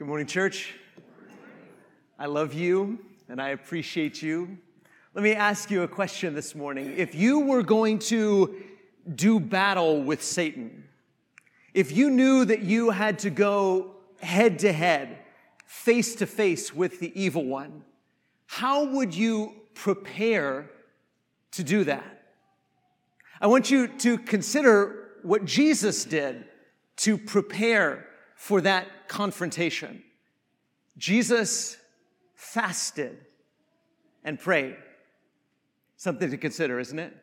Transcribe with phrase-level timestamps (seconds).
[0.00, 0.72] Good morning, church.
[2.18, 4.56] I love you and I appreciate you.
[5.12, 6.94] Let me ask you a question this morning.
[6.96, 8.62] If you were going to
[9.14, 10.84] do battle with Satan,
[11.74, 15.18] if you knew that you had to go head to head,
[15.66, 17.84] face to face with the evil one,
[18.46, 20.70] how would you prepare
[21.50, 22.22] to do that?
[23.38, 26.46] I want you to consider what Jesus did
[26.96, 28.06] to prepare
[28.40, 30.02] for that confrontation.
[30.96, 31.76] Jesus
[32.34, 33.18] fasted
[34.24, 34.76] and prayed.
[35.98, 37.14] Something to consider, isn't it?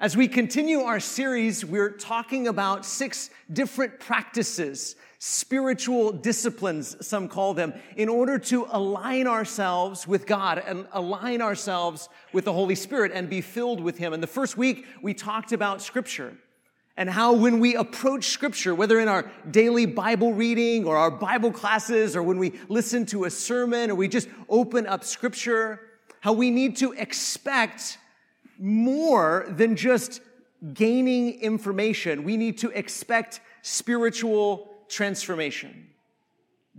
[0.00, 7.52] As we continue our series, we're talking about six different practices, spiritual disciplines, some call
[7.52, 13.12] them, in order to align ourselves with God and align ourselves with the Holy Spirit
[13.14, 14.14] and be filled with Him.
[14.14, 16.38] And the first week, we talked about Scripture
[16.96, 21.52] and how when we approach scripture, whether in our daily Bible reading or our Bible
[21.52, 25.80] classes or when we listen to a sermon or we just open up scripture,
[26.20, 27.98] how we need to expect
[28.58, 30.22] more than just
[30.72, 32.24] gaining information.
[32.24, 35.88] We need to expect spiritual transformation.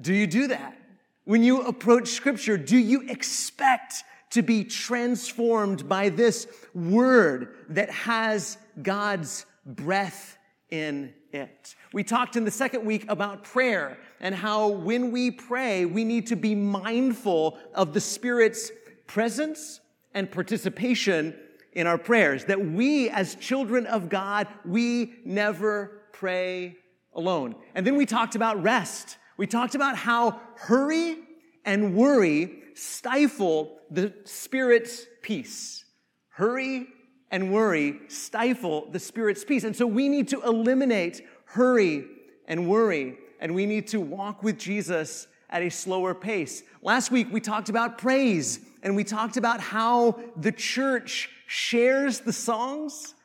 [0.01, 0.77] Do you do that?
[1.25, 8.57] When you approach scripture, do you expect to be transformed by this word that has
[8.81, 10.37] God's breath
[10.69, 11.75] in it.
[11.93, 16.27] We talked in the second week about prayer and how when we pray, we need
[16.27, 18.71] to be mindful of the Spirit's
[19.05, 19.79] presence
[20.13, 21.35] and participation
[21.73, 22.45] in our prayers.
[22.45, 26.77] That we, as children of God, we never pray
[27.13, 27.55] alone.
[27.75, 29.17] And then we talked about rest.
[29.37, 31.17] We talked about how hurry
[31.65, 35.85] and worry stifle the Spirit's peace.
[36.29, 36.87] Hurry
[37.31, 39.63] and worry stifle the Spirit's peace.
[39.63, 42.05] And so we need to eliminate hurry
[42.47, 46.63] and worry, and we need to walk with Jesus at a slower pace.
[46.81, 52.33] Last week, we talked about praise, and we talked about how the church shares the
[52.33, 53.15] songs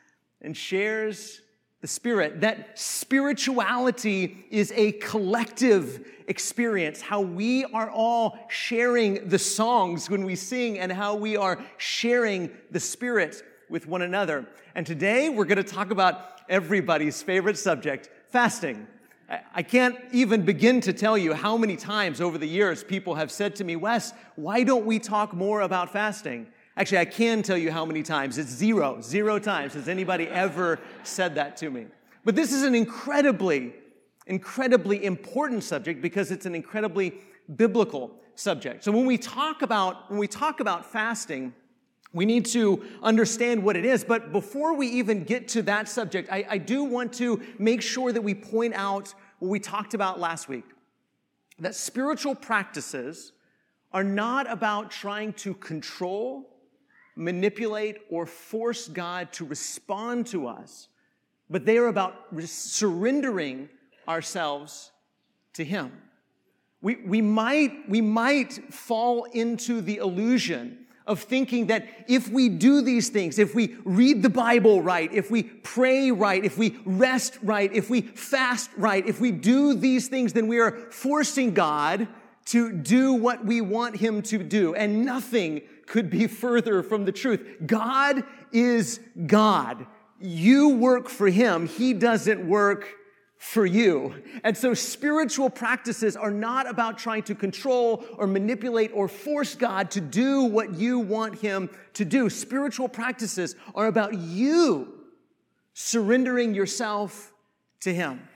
[0.41, 1.41] and shares
[1.81, 2.41] the Spirit.
[2.41, 10.37] That spirituality is a collective experience, how we are all sharing the songs when we
[10.37, 14.47] sing and how we are sharing the Spirit with one another.
[14.75, 18.87] And today we're going to talk about everybody's favorite subject, fasting.
[19.55, 23.33] I can't even begin to tell you how many times over the years people have
[23.33, 26.49] said to me, Wes, why don't we talk more about fasting?
[26.77, 28.37] Actually, I can tell you how many times.
[28.37, 31.87] It's zero, zero times has anybody ever said that to me.
[32.27, 33.73] But this is an incredibly,
[34.27, 37.15] incredibly important subject because it's an incredibly
[37.57, 38.85] biblical subject.
[38.85, 41.55] So when we talk about, when we talk about fasting,
[42.13, 44.05] we need to understand what it is.
[44.05, 48.13] But before we even get to that subject, I, I, do want to make sure
[48.13, 50.65] that we point out what we talked about last week
[51.59, 53.33] that spiritual practices
[53.93, 56.49] are not about trying to control,
[57.15, 60.89] manipulate, or force God to respond to us,
[61.49, 63.69] but they are about surrendering
[64.09, 64.91] ourselves
[65.53, 65.93] to Him.
[66.81, 72.81] We, we, might, we might fall into the illusion of thinking that if we do
[72.83, 77.39] these things, if we read the Bible right, if we pray right, if we rest
[77.43, 82.09] right, if we fast right, if we do these things, then we are forcing God
[82.47, 84.75] to do what we want Him to do.
[84.75, 87.57] And nothing could be further from the truth.
[87.67, 89.87] God is God.
[90.21, 92.89] You work for Him, He doesn't work
[93.43, 94.15] for you.
[94.45, 99.91] And so spiritual practices are not about trying to control or manipulate or force God
[99.91, 102.31] to do what you want Him to do.
[102.31, 104.95] Spiritual practices are about you
[105.75, 107.33] surrendering yourself
[107.81, 108.29] to Him.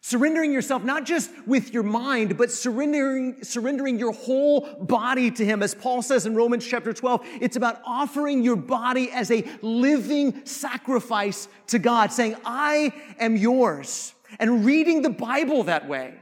[0.00, 5.62] Surrendering yourself, not just with your mind, but surrendering, surrendering your whole body to Him.
[5.62, 10.46] As Paul says in Romans chapter 12, it's about offering your body as a living
[10.46, 16.14] sacrifice to God, saying, I am yours and reading the Bible that way,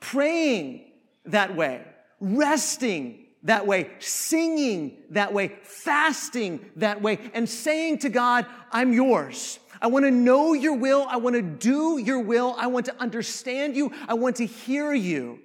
[0.00, 0.92] praying
[1.26, 1.84] that way,
[2.20, 9.58] resting that way, singing that way, fasting that way, and saying to God, I'm yours.
[9.80, 11.06] I want to know your will.
[11.08, 12.54] I want to do your will.
[12.56, 13.92] I want to understand you.
[14.06, 15.40] I want to hear you.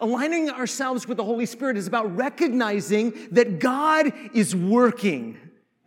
[0.00, 5.38] Aligning ourselves with the Holy Spirit is about recognizing that God is working.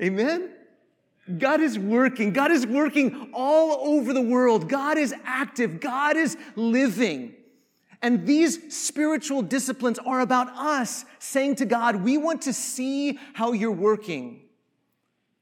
[0.02, 0.50] Amen?
[1.40, 2.34] God is working.
[2.34, 4.70] God is working all over the world.
[4.70, 5.80] God is active.
[5.80, 7.36] God is living.
[8.02, 13.52] And these spiritual disciplines are about us saying to God, we want to see how
[13.52, 14.42] you're working.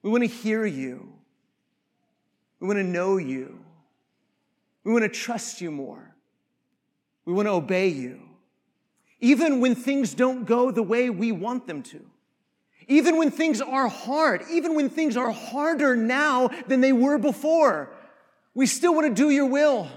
[0.01, 1.13] We want to hear you.
[2.59, 3.59] We want to know you.
[4.83, 6.15] We want to trust you more.
[7.25, 8.21] We want to obey you.
[9.21, 12.05] even when things don't go the way we want them to.
[12.89, 17.89] Even when things are hard, even when things are harder now than they were before,
[18.55, 19.87] we still want to do your will.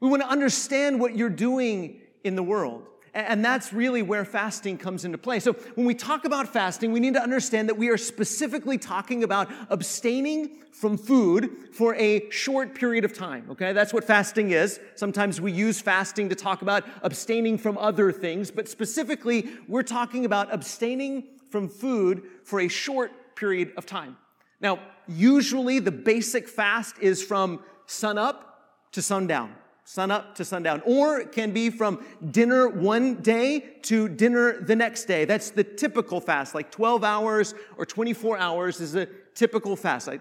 [0.00, 2.84] We want to understand what you're doing in the world.
[3.12, 5.40] And that's really where fasting comes into play.
[5.40, 9.24] So when we talk about fasting, we need to understand that we are specifically talking
[9.24, 13.46] about abstaining from food for a short period of time.
[13.52, 13.72] Okay.
[13.72, 14.80] That's what fasting is.
[14.96, 20.26] Sometimes we use fasting to talk about abstaining from other things, but specifically, we're talking
[20.26, 24.16] about abstaining from food for a short period of time.
[24.60, 29.54] Now, usually the basic fast is from sun up to sundown
[29.86, 34.74] sun up to sundown, or it can be from dinner one day to dinner the
[34.74, 35.24] next day.
[35.24, 39.06] That's the typical fast, like 12 hours or 24 hours is a
[39.36, 40.08] typical fast.
[40.08, 40.18] I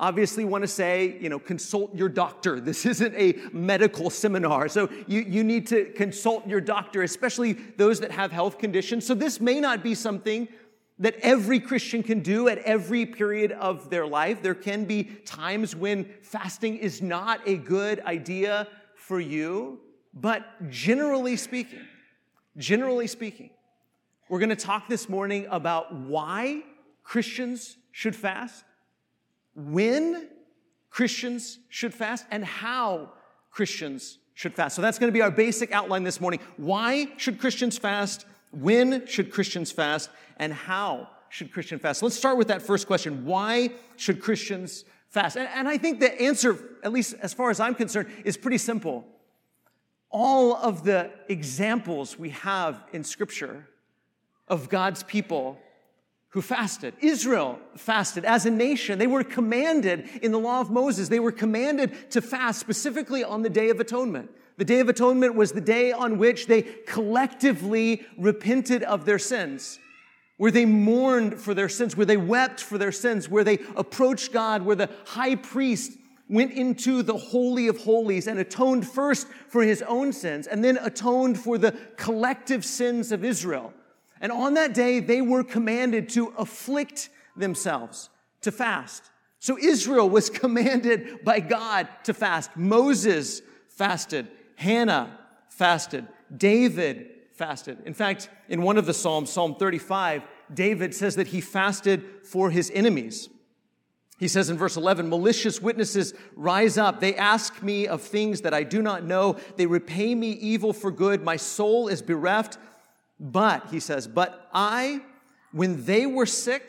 [0.00, 2.58] obviously want to say, you know, consult your doctor.
[2.64, 4.68] This isn't a medical seminar.
[4.68, 9.06] So you, you need to consult your doctor, especially those that have health conditions.
[9.06, 10.48] So this may not be something
[10.98, 14.42] that every Christian can do at every period of their life.
[14.42, 19.80] There can be times when fasting is not a good idea for you,
[20.12, 21.80] but generally speaking,
[22.56, 23.50] generally speaking,
[24.28, 26.62] we're going to talk this morning about why
[27.02, 28.64] Christians should fast,
[29.54, 30.28] when
[30.90, 33.10] Christians should fast, and how
[33.50, 34.76] Christians should fast.
[34.76, 36.40] So that's going to be our basic outline this morning.
[36.56, 38.26] Why should Christians fast?
[38.54, 40.10] When should Christians fast?
[40.36, 42.02] And how should Christians fast?
[42.02, 43.24] let's start with that first question.
[43.24, 45.36] Why should Christians fast?
[45.36, 48.58] And, and I think the answer, at least as far as I'm concerned, is pretty
[48.58, 49.04] simple.
[50.10, 53.68] All of the examples we have in Scripture
[54.46, 55.58] of God's people
[56.34, 56.94] who fasted.
[57.00, 58.98] Israel fasted as a nation.
[58.98, 63.42] They were commanded in the law of Moses, they were commanded to fast specifically on
[63.42, 64.30] the Day of Atonement.
[64.56, 69.78] The Day of Atonement was the day on which they collectively repented of their sins
[70.36, 74.32] where they mourned for their sins, where they wept for their sins, where they approached
[74.32, 75.92] God, where the high priest
[76.28, 80.78] went into the Holy of Holies and atoned first for his own sins and then
[80.78, 83.72] atoned for the collective sins of Israel.
[84.20, 88.08] And on that day, they were commanded to afflict themselves,
[88.40, 89.10] to fast.
[89.38, 92.56] So Israel was commanded by God to fast.
[92.56, 94.28] Moses fasted.
[94.56, 95.18] Hannah
[95.48, 96.06] fasted.
[96.34, 97.78] David fasted.
[97.84, 100.22] In fact, in one of the Psalms, Psalm 35,
[100.52, 103.28] David says that he fasted for his enemies.
[104.18, 107.00] He says in verse 11, malicious witnesses rise up.
[107.00, 109.36] They ask me of things that I do not know.
[109.56, 111.22] They repay me evil for good.
[111.22, 112.58] My soul is bereft.
[113.18, 115.00] But, he says, but I,
[115.52, 116.62] when they were sick,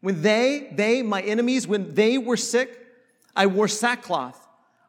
[0.00, 2.78] when they, they, my enemies, when they were sick,
[3.36, 4.39] I wore sackcloth.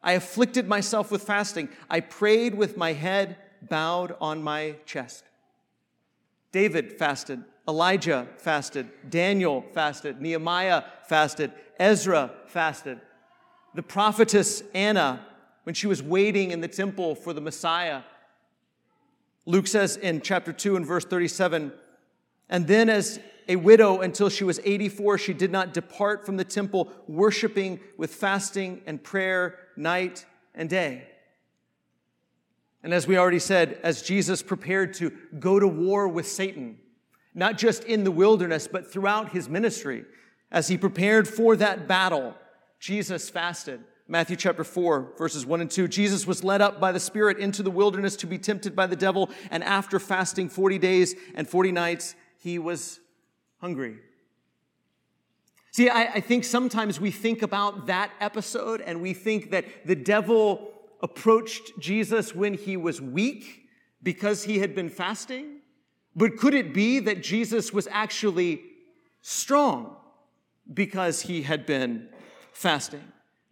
[0.03, 1.69] I afflicted myself with fasting.
[1.89, 5.23] I prayed with my head bowed on my chest.
[6.51, 7.43] David fasted.
[7.67, 8.89] Elijah fasted.
[9.09, 10.21] Daniel fasted.
[10.21, 11.51] Nehemiah fasted.
[11.79, 12.99] Ezra fasted.
[13.75, 15.25] The prophetess Anna,
[15.63, 18.01] when she was waiting in the temple for the Messiah,
[19.45, 21.71] Luke says in chapter 2 and verse 37
[22.49, 26.43] And then, as a widow until she was 84, she did not depart from the
[26.43, 30.25] temple, worshiping with fasting and prayer night
[30.55, 31.07] and day.
[32.83, 36.79] And as we already said, as Jesus prepared to go to war with Satan,
[37.33, 40.05] not just in the wilderness, but throughout his ministry,
[40.51, 42.35] as he prepared for that battle,
[42.79, 43.81] Jesus fasted.
[44.07, 45.87] Matthew chapter 4, verses 1 and 2.
[45.87, 48.95] Jesus was led up by the Spirit into the wilderness to be tempted by the
[48.95, 52.99] devil, and after fasting 40 days and 40 nights, he was
[53.61, 53.99] hungry.
[55.71, 59.95] See, I, I think sometimes we think about that episode and we think that the
[59.95, 63.69] devil approached Jesus when he was weak
[64.03, 65.59] because he had been fasting?
[66.15, 68.61] But could it be that Jesus was actually
[69.21, 69.95] strong
[70.71, 72.09] because he had been
[72.53, 73.03] fasting?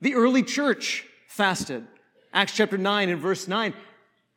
[0.01, 1.85] The early church fasted.
[2.33, 3.73] Acts chapter 9 and verse 9.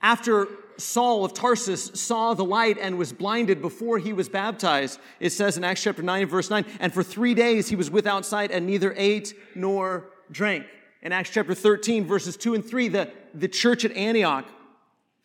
[0.00, 0.48] After
[0.82, 5.56] Saul of Tarsus saw the light and was blinded before he was baptized, it says
[5.56, 8.66] in Acts chapter 9 verse 9, and for three days he was without sight and
[8.66, 10.66] neither ate nor drank
[11.02, 14.46] in Acts chapter 13, verses 2 and 3, the, the church at Antioch,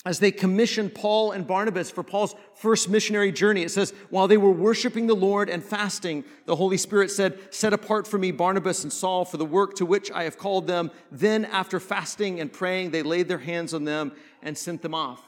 [0.05, 4.37] as they commissioned Paul and Barnabas for Paul's first missionary journey, it says, while they
[4.37, 8.83] were worshiping the Lord and fasting, the Holy Spirit said, Set apart for me Barnabas
[8.83, 10.91] and Saul for the work to which I have called them.
[11.11, 15.26] Then, after fasting and praying, they laid their hands on them and sent them off.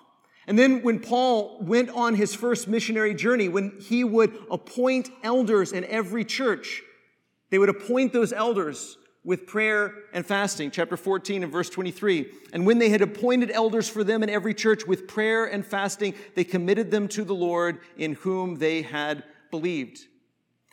[0.50, 5.72] And then, when Paul went on his first missionary journey, when he would appoint elders
[5.72, 6.82] in every church,
[7.52, 10.72] they would appoint those elders with prayer and fasting.
[10.72, 12.32] Chapter 14 and verse 23.
[12.52, 16.16] And when they had appointed elders for them in every church with prayer and fasting,
[16.34, 20.00] they committed them to the Lord in whom they had believed.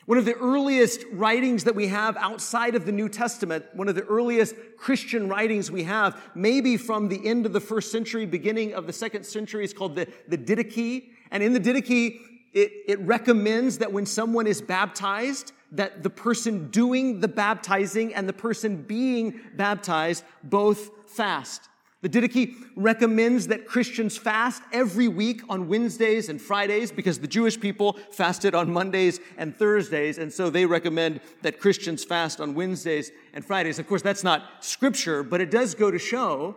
[0.06, 3.96] One of the earliest writings that we have outside of the New Testament, one of
[3.96, 8.72] the earliest Christian writings we have, maybe from the end of the first century, beginning
[8.72, 11.10] of the second century, is called the, the Didache.
[11.32, 12.20] And in the Didache,
[12.52, 18.28] it, it recommends that when someone is baptized, that the person doing the baptizing and
[18.28, 21.68] the person being baptized both fast.
[22.06, 27.58] The Didache recommends that Christians fast every week on Wednesdays and Fridays because the Jewish
[27.58, 33.10] people fasted on Mondays and Thursdays, and so they recommend that Christians fast on Wednesdays
[33.34, 33.80] and Fridays.
[33.80, 36.54] Of course, that's not scripture, but it does go to show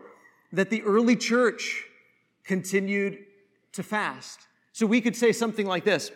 [0.53, 1.84] that the early church
[2.44, 3.18] continued
[3.72, 4.41] to fast.
[4.72, 6.12] So we could say something like this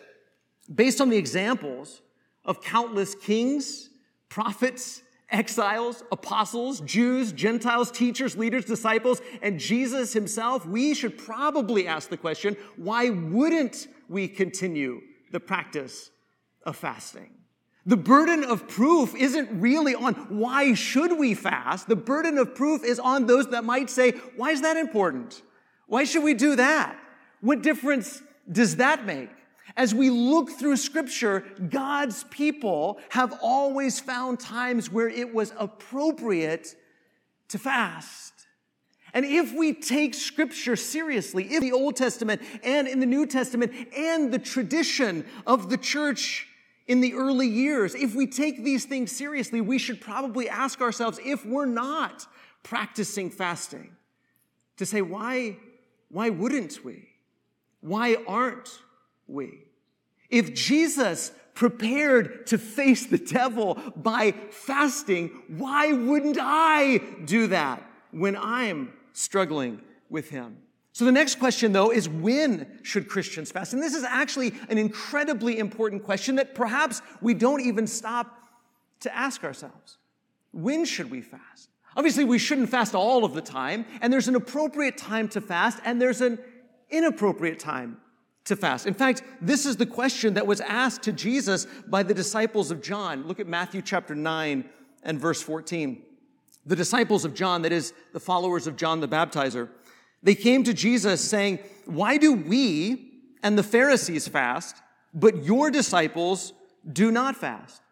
[0.72, 2.02] based on the examples
[2.44, 3.90] of countless kings,
[4.28, 12.08] prophets, exiles, apostles, Jews, Gentiles, teachers, leaders, disciples, and Jesus himself, we should probably ask
[12.08, 15.00] the question why wouldn't we continue
[15.32, 16.10] the practice
[16.64, 17.30] of fasting?
[17.86, 21.86] The burden of proof isn't really on why should we fast.
[21.86, 25.42] The burden of proof is on those that might say, why is that important?
[25.86, 26.98] Why should we do that?
[27.42, 29.28] What difference does that make?
[29.76, 36.76] As we look through scripture, God's people have always found times where it was appropriate
[37.48, 38.32] to fast.
[39.12, 43.72] And if we take scripture seriously, in the Old Testament and in the New Testament
[43.96, 46.48] and the tradition of the church
[46.86, 51.18] in the early years, if we take these things seriously, we should probably ask ourselves
[51.24, 52.26] if we're not
[52.62, 53.96] practicing fasting
[54.76, 55.56] to say, why,
[56.10, 57.08] why wouldn't we?
[57.80, 58.80] Why aren't
[59.26, 59.63] we?
[60.34, 68.36] If Jesus prepared to face the devil by fasting, why wouldn't I do that when
[68.36, 70.56] I'm struggling with him?
[70.92, 73.74] So the next question though is when should Christians fast?
[73.74, 78.36] And this is actually an incredibly important question that perhaps we don't even stop
[79.00, 79.98] to ask ourselves.
[80.50, 81.68] When should we fast?
[81.96, 85.78] Obviously, we shouldn't fast all of the time, and there's an appropriate time to fast,
[85.84, 86.40] and there's an
[86.90, 87.98] inappropriate time
[88.44, 88.86] to fast.
[88.86, 92.82] In fact, this is the question that was asked to Jesus by the disciples of
[92.82, 93.26] John.
[93.26, 94.64] Look at Matthew chapter 9
[95.02, 96.02] and verse 14.
[96.66, 99.68] The disciples of John, that is, the followers of John the Baptizer,
[100.22, 104.76] they came to Jesus saying, Why do we and the Pharisees fast,
[105.12, 106.54] but your disciples
[106.90, 107.82] do not fast?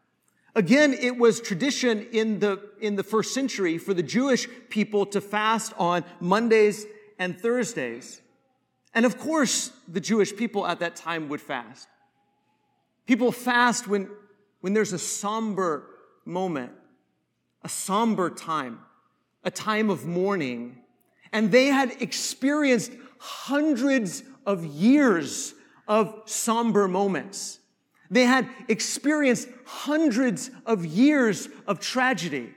[0.54, 5.20] Again, it was tradition in the, in the first century for the Jewish people to
[5.20, 6.86] fast on Mondays
[7.18, 8.21] and Thursdays.
[8.94, 11.88] And of course, the Jewish people at that time would fast.
[13.06, 14.08] People fast when,
[14.60, 15.86] when there's a somber
[16.24, 16.72] moment,
[17.62, 18.80] a somber time,
[19.44, 20.78] a time of mourning.
[21.32, 25.54] And they had experienced hundreds of years
[25.88, 27.58] of somber moments.
[28.10, 32.52] They had experienced hundreds of years of tragedy.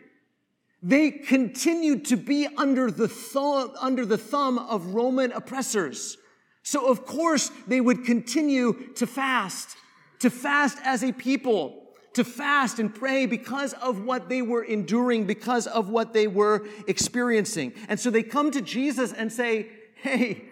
[0.83, 6.17] They continued to be under the, thumb, under the thumb of Roman oppressors.
[6.65, 9.77] So, of course, they would continue to fast,
[10.17, 15.27] to fast as a people, to fast and pray because of what they were enduring,
[15.27, 17.73] because of what they were experiencing.
[17.87, 20.45] And so they come to Jesus and say, Hey,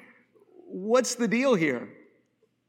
[0.67, 1.89] what's the deal here?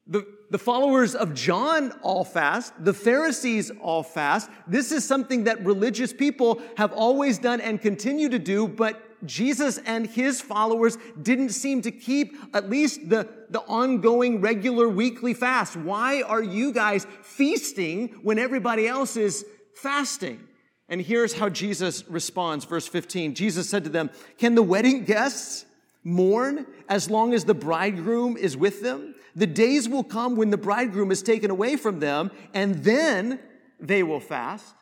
[0.06, 2.72] The, the followers of John all fast.
[2.82, 4.48] The Pharisees all fast.
[4.66, 9.78] This is something that religious people have always done and continue to do, but Jesus
[9.78, 15.76] and his followers didn't seem to keep at least the, the ongoing regular weekly fast.
[15.76, 20.40] Why are you guys feasting when everybody else is fasting?
[20.88, 22.64] And here's how Jesus responds.
[22.64, 25.64] Verse 15 Jesus said to them, Can the wedding guests
[26.02, 29.14] mourn as long as the bridegroom is with them?
[29.36, 33.40] The days will come when the bridegroom is taken away from them, and then
[33.80, 34.74] they will fast.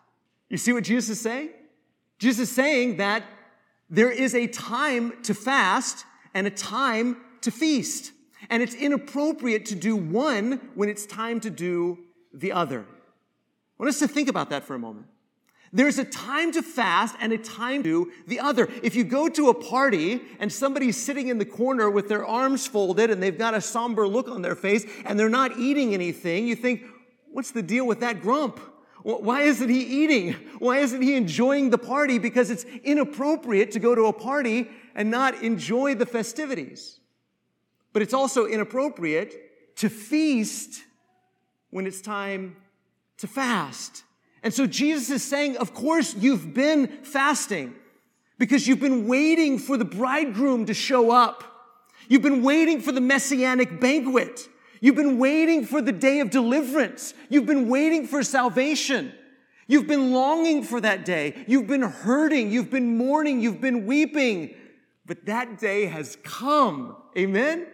[0.50, 1.50] You see what Jesus is saying?
[2.18, 3.22] Jesus is saying that
[3.92, 8.12] there is a time to fast and a time to feast.
[8.49, 11.99] And it's inappropriate to do one when it's time to do
[12.32, 12.80] the other.
[12.80, 12.84] I
[13.78, 15.06] want us to think about that for a moment.
[15.75, 18.68] There's a time to fast and a time to do the other.
[18.82, 22.66] If you go to a party and somebody's sitting in the corner with their arms
[22.66, 26.46] folded and they've got a somber look on their face and they're not eating anything,
[26.46, 26.82] you think,
[27.30, 28.58] what's the deal with that grump?
[29.02, 30.35] Why isn't he eating?
[30.59, 32.18] Why isn't he enjoying the party?
[32.18, 37.00] Because it's inappropriate to go to a party and not enjoy the festivities.
[37.92, 40.82] But it's also inappropriate to feast
[41.71, 42.56] when it's time
[43.18, 44.04] to fast.
[44.42, 47.75] And so Jesus is saying, of course, you've been fasting
[48.38, 51.44] because you've been waiting for the bridegroom to show up.
[52.09, 54.49] You've been waiting for the messianic banquet.
[54.82, 57.14] You've been waiting for the day of deliverance.
[57.28, 59.12] You've been waiting for salvation.
[59.68, 61.44] You've been longing for that day.
[61.46, 62.50] You've been hurting.
[62.50, 63.40] You've been mourning.
[63.40, 64.56] You've been weeping.
[65.06, 66.96] But that day has come.
[67.16, 67.68] Amen?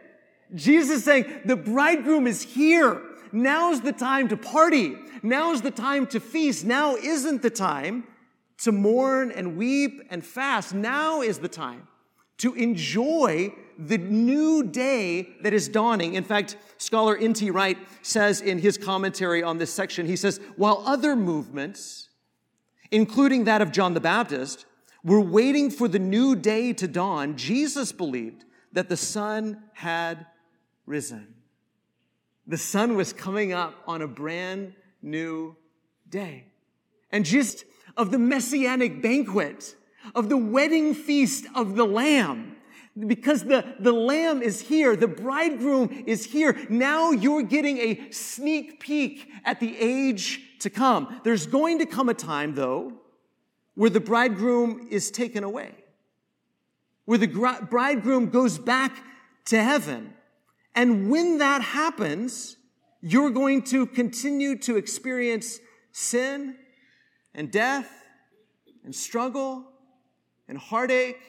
[0.55, 3.01] Jesus is saying, the bridegroom is here.
[3.33, 4.95] Now's the time to party.
[5.23, 6.67] Now's the time to feast.
[6.67, 8.05] Now isn't the time
[8.59, 10.75] to mourn and weep and fast.
[10.75, 11.89] Now is the time
[12.39, 16.15] to enjoy the new day that is dawning.
[16.15, 17.51] In fact, scholar N.T.
[17.51, 22.09] Wright says in his commentary on this section, he says, while other movements,
[22.91, 24.67] including that of John the Baptist,
[25.05, 30.27] were waiting for the new day to dawn, Jesus believed that the sun had
[30.85, 31.35] risen.
[32.47, 35.57] The sun was coming up on a brand new
[36.09, 36.47] day.
[37.13, 37.65] And just
[37.97, 39.77] of the messianic banquet,
[40.15, 42.57] of the wedding feast of the Lamb,
[43.07, 46.57] because the, the lamb is here, the bridegroom is here.
[46.69, 51.21] Now you're getting a sneak peek at the age to come.
[51.25, 52.93] There's going to come a time, though,
[53.75, 55.73] where the bridegroom is taken away,
[57.05, 57.29] where the
[57.71, 59.05] bridegroom goes back
[59.47, 60.15] to heaven.
[60.75, 62.57] And when that happens,
[63.01, 65.61] you're going to continue to experience
[65.93, 66.57] sin
[67.35, 67.91] and death
[68.85, 69.65] and struggle
[70.49, 71.21] and heartache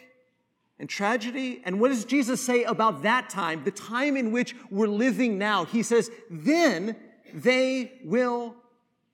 [0.80, 1.62] and tragedy.
[1.66, 5.66] And what does Jesus say about that time, the time in which we're living now?
[5.66, 6.96] He says, then
[7.34, 8.56] they will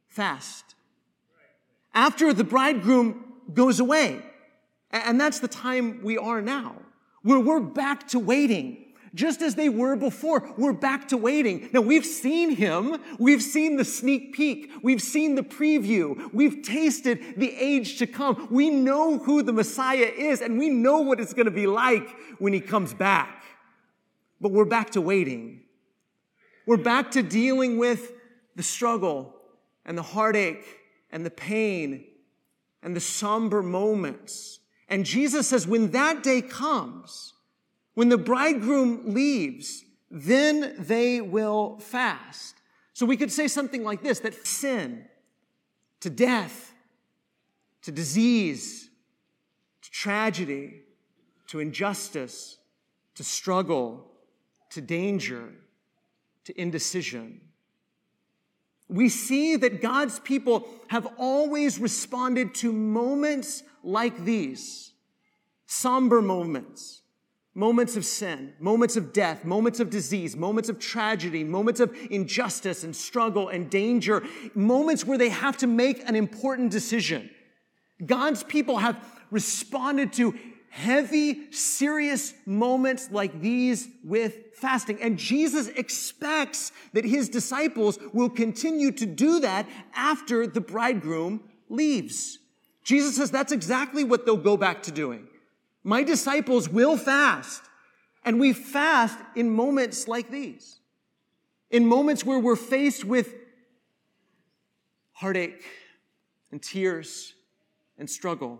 [0.08, 0.76] fast.
[1.94, 4.22] After the bridegroom goes away.
[4.92, 6.76] And that's the time we are now,
[7.22, 8.85] where we're back to waiting
[9.16, 10.54] just as they were before.
[10.58, 11.70] We're back to waiting.
[11.74, 12.98] Now we've seen him.
[13.18, 14.72] We've seen the sneak peek.
[14.84, 16.32] We've seen the preview.
[16.34, 18.48] We've tasted the age to come.
[18.52, 22.08] We know who the Messiah is and we know what it's going to be like
[22.38, 23.44] when he comes back.
[24.40, 25.62] But we're back to waiting.
[26.68, 28.12] We're back to dealing with
[28.56, 29.34] the struggle
[29.86, 30.66] and the heartache
[31.10, 32.06] and the pain
[32.84, 34.60] and the somber moments.
[34.90, 37.35] And Jesus says, when that day comes,
[37.96, 42.56] when the bridegroom leaves, then they will fast.
[42.94, 45.06] So we could say something like this that sin
[46.02, 46.74] to death,
[47.82, 48.90] to disease,
[49.82, 50.82] to tragedy,
[51.48, 52.58] to injustice,
[53.16, 54.06] to struggle,
[54.72, 55.54] to danger,
[56.44, 57.42] to indecision.
[58.88, 64.94] We see that God's people have always responded to moments like these,
[65.66, 67.02] somber moments
[67.56, 72.84] moments of sin, moments of death, moments of disease, moments of tragedy, moments of injustice
[72.84, 74.22] and struggle and danger,
[74.54, 77.30] moments where they have to make an important decision.
[78.06, 80.38] God's people have responded to
[80.70, 85.02] heavy, serious moments like these with fasting.
[85.02, 89.66] And Jesus expects that his disciples will continue to do that
[89.96, 92.40] after the bridegroom leaves.
[92.84, 95.30] Jesus says that's exactly what they'll go back to doing.
[95.86, 97.62] My disciples will fast.
[98.26, 100.80] And we fast in moments like these,
[101.70, 103.36] in moments where we're faced with
[105.12, 105.64] heartache
[106.52, 107.36] and tears
[108.00, 108.60] and struggle.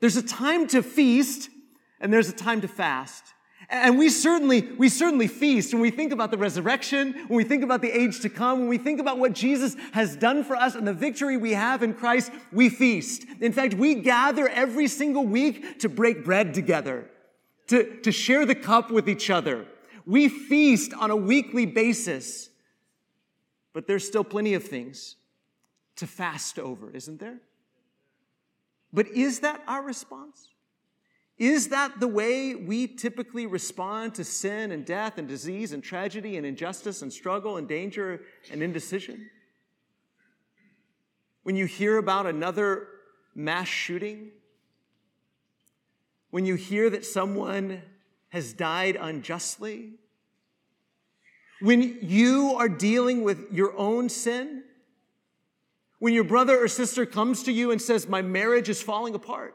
[0.00, 1.48] There's a time to feast
[2.00, 3.24] and there's a time to fast.
[3.70, 7.62] And we certainly, we certainly feast when we think about the resurrection, when we think
[7.62, 10.74] about the age to come, when we think about what Jesus has done for us
[10.74, 13.26] and the victory we have in Christ, we feast.
[13.40, 17.10] In fact, we gather every single week to break bread together,
[17.66, 19.66] to, to share the cup with each other.
[20.06, 22.48] We feast on a weekly basis.
[23.74, 25.16] But there's still plenty of things
[25.96, 27.38] to fast over, isn't there?
[28.94, 30.48] But is that our response?
[31.38, 36.36] Is that the way we typically respond to sin and death and disease and tragedy
[36.36, 39.30] and injustice and struggle and danger and indecision?
[41.44, 42.88] When you hear about another
[43.34, 44.32] mass shooting,
[46.30, 47.82] when you hear that someone
[48.30, 49.92] has died unjustly,
[51.60, 54.64] when you are dealing with your own sin,
[56.00, 59.54] when your brother or sister comes to you and says, My marriage is falling apart,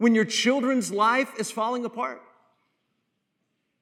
[0.00, 2.22] when your children's life is falling apart?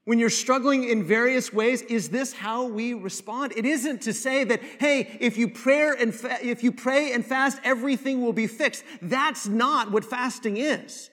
[0.04, 3.52] When you're struggling in various ways, is this how we respond?
[3.56, 7.24] It isn't to say that, hey, if you pray and fa- if you pray and
[7.24, 8.82] fast, everything will be fixed.
[9.00, 11.08] That's not what fasting is.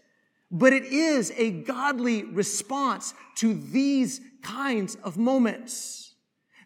[0.50, 6.16] But it is a godly response to these kinds of moments.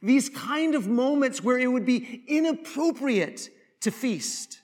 [0.02, 3.50] These kind of moments where it would be inappropriate
[3.82, 4.60] to feast.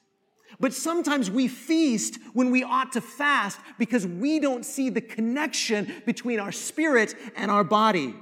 [0.60, 5.91] But sometimes we feast when we ought to fast because we don't see the connection
[6.06, 8.15] between our spirit and our body.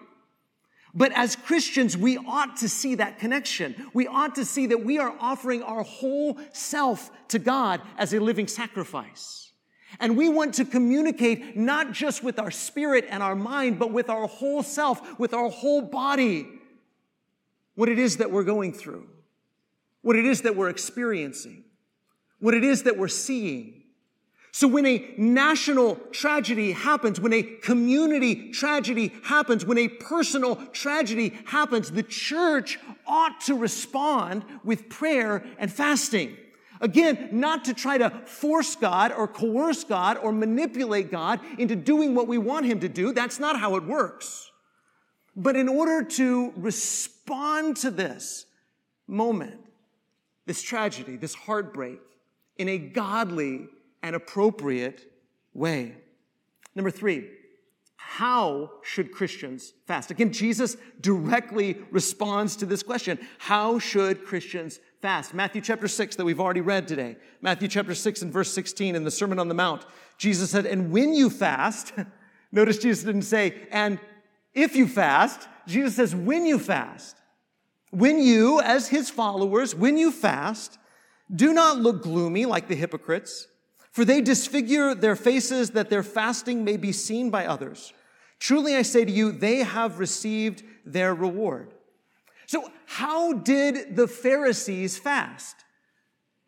[0.96, 3.76] But as Christians, we ought to see that connection.
[3.93, 8.19] We ought to see that we are offering our whole self to God as a
[8.19, 9.52] living sacrifice.
[10.00, 14.10] And we want to communicate not just with our spirit and our mind, but with
[14.10, 16.48] our whole self, with our whole body,
[17.76, 19.08] what it is that we're going through,
[20.02, 21.63] what it is that we're experiencing
[22.43, 23.84] what it is that we're seeing.
[24.51, 31.34] So when a national tragedy happens, when a community tragedy happens, when a personal tragedy
[31.45, 36.36] happens, the church ought to respond with prayer and fasting.
[36.82, 42.13] Again, not to try to force God or coerce God or manipulate God into doing
[42.13, 43.13] what we want Him to do.
[43.13, 44.51] That's not how it works.
[45.34, 48.45] But in order to respond to this
[49.08, 49.62] moment,
[50.45, 52.01] this tragedy, this heartbreak,
[52.58, 53.68] in a godly
[54.02, 55.12] and appropriate
[55.54, 55.96] way.
[56.76, 57.30] Number three,
[57.96, 60.12] how should Christians fast?
[60.12, 63.18] Again, Jesus directly responds to this question.
[63.39, 65.34] How should Christians fast?
[65.34, 67.18] Matthew chapter 6 that we've already read today.
[67.42, 69.86] Matthew chapter 6 and verse 16 in the Sermon on the Mount.
[70.18, 71.94] Jesus said, and when you fast,
[72.52, 74.00] notice Jesus didn't say, and
[74.54, 77.18] if you fast, Jesus says, when you fast.
[77.89, 80.78] When you, as his followers, when you fast,
[81.33, 83.47] do not look gloomy like the hypocrites,
[83.91, 87.93] for they disfigure their faces that their fasting may be seen by others.
[88.39, 91.73] Truly I say to you, they have received their reward.
[92.45, 95.55] So, how did the Pharisees fast?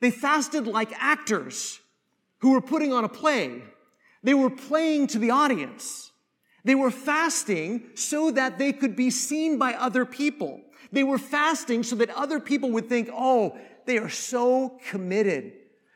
[0.02, 1.80] They fasted like actors
[2.40, 3.64] who were putting on a play.
[4.24, 6.12] They were playing to the audience.
[6.64, 10.62] They were fasting so that they could be seen by other people.
[10.96, 15.52] They were fasting so that other people would think, oh, they are so committed.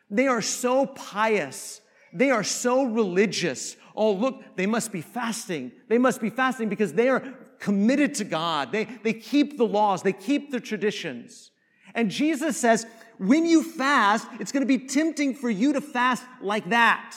[0.10, 1.80] They are so pious.
[2.12, 3.78] They are so religious.
[3.96, 5.72] Oh, look, they must be fasting.
[5.88, 7.24] They must be fasting because they are
[7.60, 8.74] committed to God.
[8.74, 11.52] They, they keep the laws, they keep the traditions.
[11.96, 12.86] And Jesus says,
[13.18, 17.16] when you fast, it's going to be tempting for you to fast like that.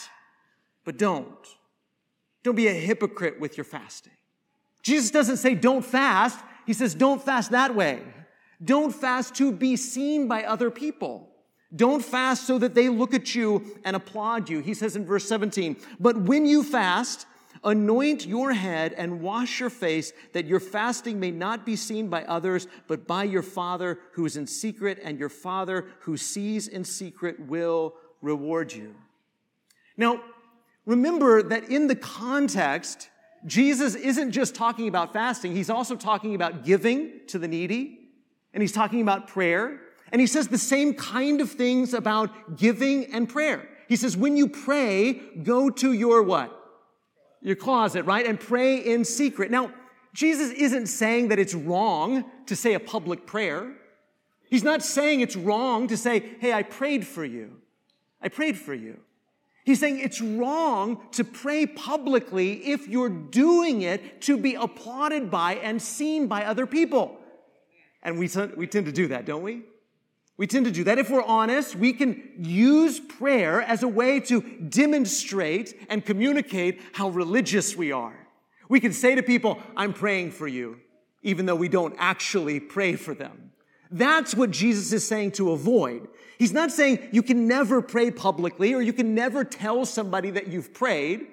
[0.85, 1.47] But don't.
[2.43, 4.13] Don't be a hypocrite with your fasting.
[4.83, 6.39] Jesus doesn't say don't fast.
[6.65, 8.01] He says don't fast that way.
[8.63, 11.29] Don't fast to be seen by other people.
[11.75, 14.59] Don't fast so that they look at you and applaud you.
[14.59, 17.25] He says in verse 17, but when you fast,
[17.63, 22.23] anoint your head and wash your face that your fasting may not be seen by
[22.25, 26.83] others, but by your Father who is in secret, and your Father who sees in
[26.83, 28.95] secret will reward you.
[29.97, 30.21] Now,
[30.85, 33.09] remember that in the context,
[33.45, 37.99] Jesus isn't just talking about fasting, he's also talking about giving to the needy
[38.53, 39.79] and he's talking about prayer.
[40.11, 43.67] And he says the same kind of things about giving and prayer.
[43.87, 46.57] He says, when you pray, go to your what?
[47.41, 48.25] Your closet, right?
[48.25, 49.51] And pray in secret.
[49.51, 49.73] Now,
[50.13, 53.73] Jesus isn't saying that it's wrong to say a public prayer.
[54.49, 57.59] He's not saying it's wrong to say, hey, I prayed for you.
[58.21, 58.99] I prayed for you.
[59.65, 65.55] He's saying it's wrong to pray publicly if you're doing it to be applauded by
[65.55, 67.17] and seen by other people.
[68.01, 69.63] And we, we tend to do that, don't we?
[70.35, 70.97] We tend to do that.
[70.97, 77.09] If we're honest, we can use prayer as a way to demonstrate and communicate how
[77.09, 78.27] religious we are.
[78.67, 80.79] We can say to people, I'm praying for you,
[81.21, 83.51] even though we don't actually pray for them.
[83.91, 86.07] That's what Jesus is saying to avoid.
[86.43, 90.47] He's not saying you can never pray publicly or you can never tell somebody that
[90.47, 91.25] you've prayed.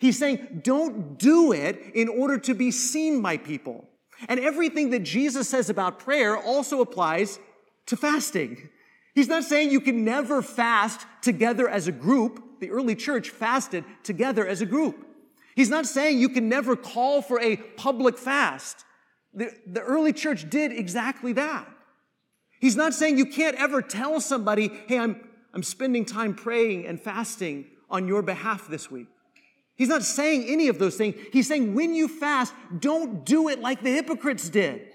[0.00, 3.88] He's saying don't do it in order to be seen by people.
[4.28, 7.38] And everything that Jesus says about prayer also applies
[7.86, 8.68] to fasting.
[9.14, 12.58] He's not saying you can never fast together as a group.
[12.58, 14.96] The early church fasted together as a group.
[15.54, 18.84] He's not saying you can never call for a public fast.
[19.32, 21.68] The, the early church did exactly that.
[22.60, 27.00] He's not saying you can't ever tell somebody, hey, I'm, I'm spending time praying and
[27.00, 29.08] fasting on your behalf this week.
[29.76, 31.16] He's not saying any of those things.
[31.32, 34.88] He's saying when you fast, don't do it like the hypocrites did.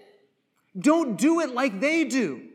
[0.77, 2.47] Don't do it like they do.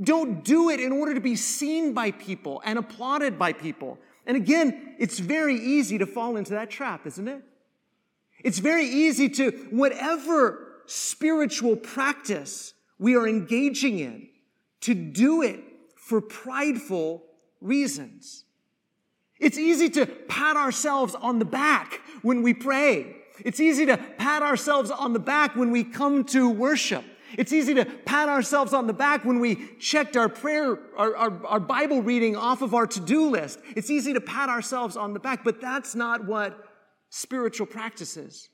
[0.00, 3.98] Don't do it in order to be seen by people and applauded by people.
[4.26, 7.42] And again, it's very easy to fall into that trap, isn't it?
[8.44, 14.28] It's very easy to, whatever spiritual practice we are engaging in,
[14.80, 15.60] to do it
[15.96, 17.22] for prideful
[17.60, 18.44] reasons.
[19.38, 23.16] It's easy to pat ourselves on the back when we pray.
[23.44, 27.04] It's easy to pat ourselves on the back when we come to worship.
[27.36, 31.46] It's easy to pat ourselves on the back when we checked our prayer, our, our,
[31.46, 33.60] our Bible reading off of our to do list.
[33.76, 36.64] It's easy to pat ourselves on the back, but that's not what
[37.10, 38.48] spiritual practices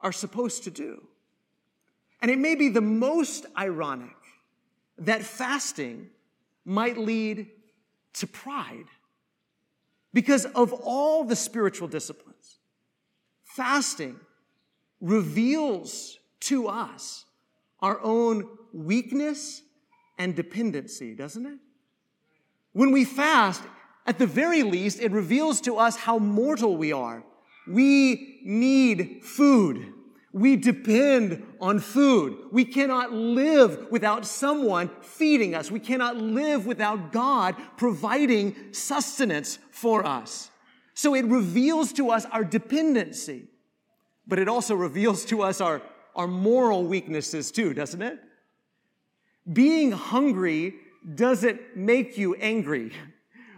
[0.00, 1.02] are supposed to do.
[2.22, 4.16] And it may be the most ironic
[4.98, 6.08] that fasting
[6.64, 7.48] might lead
[8.14, 8.86] to pride.
[10.14, 12.58] Because of all the spiritual disciplines,
[13.42, 14.20] fasting
[15.00, 17.24] reveals to us
[17.80, 19.62] our own weakness
[20.16, 21.58] and dependency, doesn't it?
[22.72, 23.62] When we fast,
[24.06, 27.24] at the very least, it reveals to us how mortal we are.
[27.66, 29.92] We need food.
[30.32, 32.38] We depend on food.
[32.50, 35.70] We cannot live without someone feeding us.
[35.70, 40.50] We cannot live without God providing sustenance for us.
[40.94, 43.48] So it reveals to us our dependency,
[44.26, 45.82] but it also reveals to us our,
[46.14, 48.18] our moral weaknesses too, doesn't it?
[49.50, 50.76] Being hungry
[51.14, 52.92] doesn't make you angry,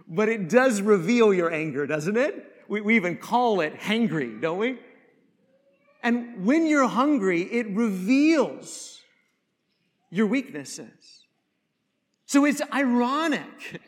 [0.08, 2.52] but it does reveal your anger, doesn't it?
[2.66, 4.78] We, we even call it hangry, don't we?
[6.04, 9.00] And when you're hungry, it reveals
[10.10, 11.24] your weaknesses.
[12.26, 13.80] So it's ironic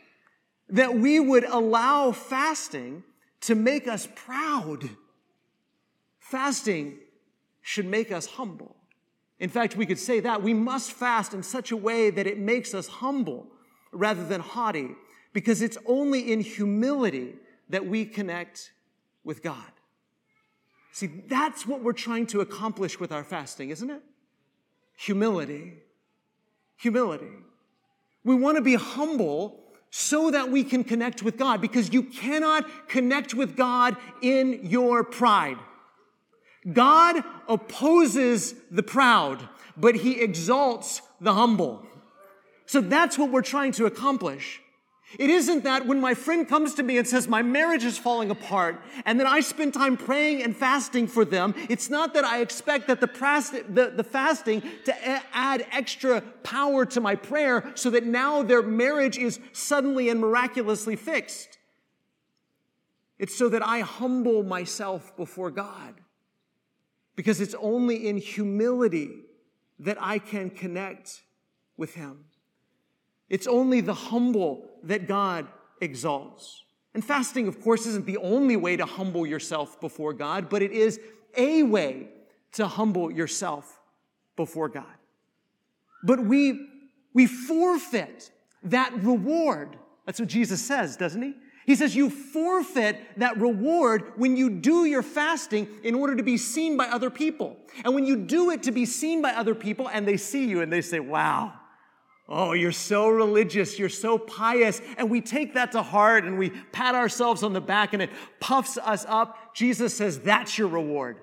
[0.67, 3.03] that we would allow fasting
[3.41, 4.89] to make us proud.
[6.19, 6.97] Fasting
[7.61, 8.75] should make us humble.
[9.39, 12.39] In fact, we could say that we must fast in such a way that it
[12.39, 13.45] makes us humble
[13.91, 14.89] rather than haughty,
[15.33, 17.35] because it's only in humility
[17.69, 18.71] that we connect
[19.23, 19.71] with God.
[20.97, 24.01] See, that's what we're trying to accomplish with our fasting, isn't it?
[24.97, 25.73] Humility.
[26.77, 27.29] Humility.
[28.23, 29.59] We want to be humble
[29.91, 35.03] so that we can connect with God because you cannot connect with God in your
[35.03, 35.59] pride.
[36.73, 41.85] God opposes the proud, but he exalts the humble.
[42.65, 44.61] So that's what we're trying to accomplish.
[45.17, 48.29] It isn't that when my friend comes to me and says, My marriage is falling
[48.29, 51.55] apart, and then I spend time praying and fasting for them.
[51.69, 56.19] It's not that I expect that the, pras- the, the fasting to a- add extra
[56.43, 61.57] power to my prayer so that now their marriage is suddenly and miraculously fixed.
[63.17, 65.95] It's so that I humble myself before God.
[67.15, 69.21] Because it's only in humility
[69.79, 71.23] that I can connect
[71.77, 72.25] with Him.
[73.29, 75.47] It's only the humble that God
[75.81, 76.63] exalts.
[76.93, 80.71] And fasting, of course, isn't the only way to humble yourself before God, but it
[80.71, 80.99] is
[81.35, 82.09] a way
[82.53, 83.79] to humble yourself
[84.35, 84.85] before God.
[86.03, 86.67] But we,
[87.13, 88.31] we forfeit
[88.63, 89.77] that reward.
[90.05, 91.35] That's what Jesus says, doesn't he?
[91.67, 96.37] He says you forfeit that reward when you do your fasting in order to be
[96.37, 97.57] seen by other people.
[97.83, 100.61] And when you do it to be seen by other people and they see you
[100.61, 101.53] and they say, wow,
[102.29, 104.81] Oh, you're so religious, you're so pious.
[104.97, 108.09] And we take that to heart and we pat ourselves on the back and it
[108.39, 109.55] puffs us up.
[109.55, 111.17] Jesus says, That's your reward.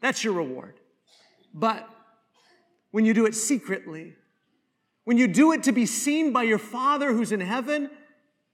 [0.00, 0.78] That's your reward.
[1.54, 1.88] But
[2.90, 4.14] when you do it secretly,
[5.04, 7.90] when you do it to be seen by your Father who's in heaven,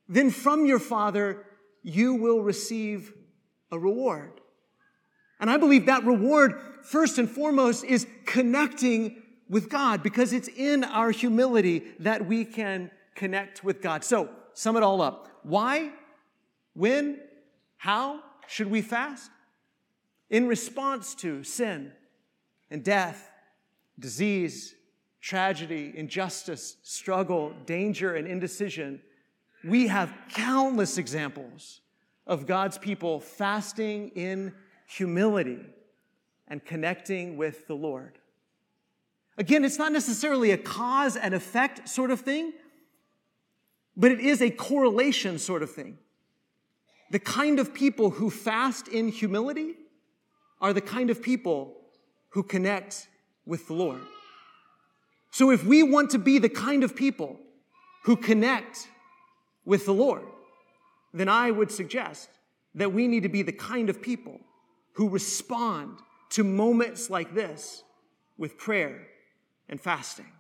[0.09, 1.45] then from your Father
[1.83, 3.13] you will receive
[3.73, 4.41] a reward.
[5.41, 10.85] And I believe that reward, first and foremost, is connecting with God because it's in
[10.85, 14.05] our humility that we can connect with God.
[14.05, 15.29] So, sum it all up.
[15.43, 15.93] Why,
[16.75, 17.21] when,
[17.77, 19.31] how should we fast?
[20.31, 21.93] In response to sin
[22.71, 23.31] and death,
[23.99, 24.75] disease,
[25.21, 29.01] tragedy, injustice, struggle, danger, and indecision,
[29.65, 31.81] we have countless examples
[32.27, 34.53] of God's people fasting in
[34.87, 35.61] humility
[36.49, 38.19] and connecting with the Lord.
[39.37, 42.53] Again, it's not necessarily a cause and effect sort of thing,
[43.97, 45.99] but it is a correlation sort of thing.
[47.11, 49.75] The kind of people who fast in humility
[50.61, 51.77] are the kind of people
[52.31, 53.09] who connect
[53.45, 54.01] with the Lord.
[55.31, 57.39] So if we want to be the kind of people
[58.05, 58.89] who connect
[59.65, 60.23] with the Lord,
[61.13, 62.29] then I would suggest
[62.75, 64.41] that we need to be the kind of people
[64.93, 65.99] who respond
[66.31, 67.83] to moments like this
[68.37, 69.09] with prayer
[69.75, 70.31] and fasting.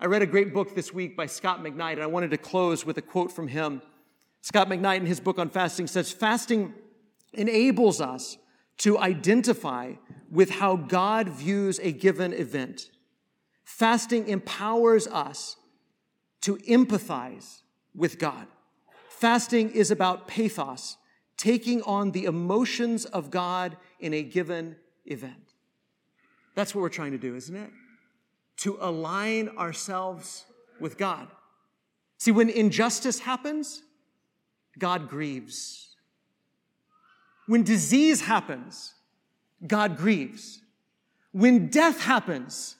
[0.00, 2.84] I read a great book this week by Scot McKnight, and I wanted to close
[2.84, 3.80] with a quote from him.
[4.40, 6.74] Scot McKnight, in his book on fasting, says Fasting
[7.32, 8.38] enables us
[8.78, 9.92] to identify
[10.32, 12.90] with how God views a given event.
[13.62, 15.58] Fasting empowers us
[16.40, 17.60] to empathize
[17.94, 18.48] with God.
[19.10, 20.96] Fasting is about pathos,
[21.36, 24.74] taking on the emotions of God in a given
[25.06, 25.54] event.
[26.56, 27.70] That's what we're trying to do, isn't it?
[28.58, 30.44] To align ourselves
[30.80, 31.28] with God.
[32.18, 33.82] See, when injustice happens,
[34.78, 35.94] God grieves.
[37.46, 38.94] When disease happens,
[39.66, 40.60] God grieves.
[41.32, 42.76] When death happens,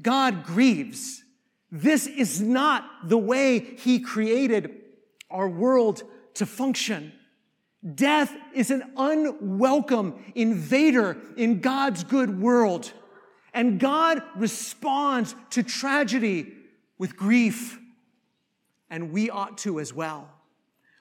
[0.00, 1.22] God grieves.
[1.70, 4.70] This is not the way He created
[5.30, 6.02] our world
[6.34, 7.12] to function.
[7.94, 12.92] Death is an unwelcome invader in God's good world.
[13.58, 16.54] And God responds to tragedy
[16.96, 17.76] with grief.
[18.88, 20.28] And we ought to as well.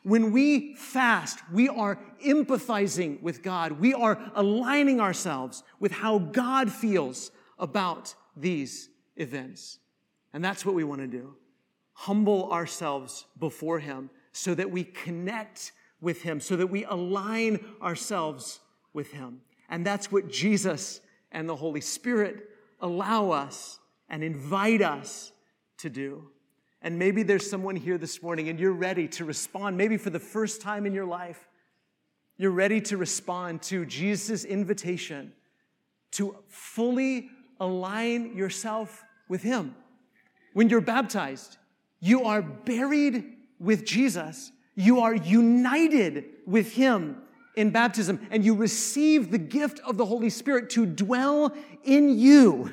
[0.02, 3.74] When we fast, we are empathizing with God.
[3.74, 9.78] We are aligning ourselves with how God feels about these events.
[10.34, 11.36] And that's what we want to do.
[11.94, 18.62] Humble ourselves before Him so that we connect with Him, so that we align ourselves
[18.94, 19.42] with Him.
[19.70, 25.32] And that's what Jesus and the Holy Spirit allow us and invite us
[25.78, 26.30] to do.
[26.82, 30.20] And maybe there's someone here this morning and you're ready to respond, maybe for the
[30.20, 31.48] first time in your life.
[32.38, 35.34] You're ready to respond to Jesus' invitation
[36.12, 39.76] to fully align yourself with Him.
[40.54, 41.58] When you're baptized,
[42.00, 43.26] you are buried
[43.60, 47.18] with Jesus, you are united with Him
[47.58, 52.72] in baptism, and you receive the gift of the Holy Spirit to dwell in you.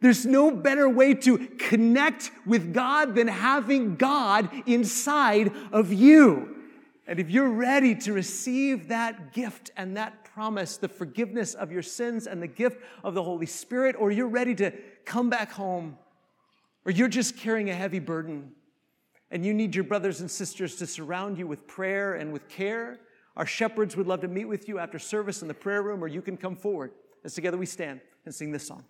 [0.00, 6.54] There's no better way to connect with God than having God inside of you.
[7.06, 11.82] And if you're ready to receive that gift and that promise, the forgiveness of your
[11.82, 14.72] sins and the gift of the Holy Spirit, or you're ready to
[15.04, 15.96] come back home,
[16.84, 18.52] or you're just carrying a heavy burden
[19.30, 22.98] and you need your brothers and sisters to surround you with prayer and with care,
[23.36, 26.08] our shepherds would love to meet with you after service in the prayer room, or
[26.08, 26.92] you can come forward
[27.24, 28.84] as together we stand and sing this song.